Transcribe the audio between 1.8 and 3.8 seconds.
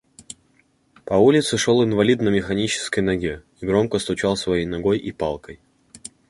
инвалид на механической ноге и